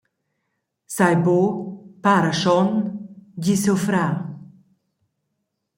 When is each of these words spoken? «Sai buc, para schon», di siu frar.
«Sai 0.95 1.15
buc, 1.25 1.53
para 2.03 2.31
schon», 2.39 2.67
di 3.43 3.53
siu 3.61 3.77
frar. 3.85 4.13